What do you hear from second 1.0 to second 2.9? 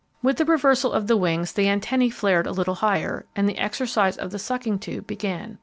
the wings the antennae flared a little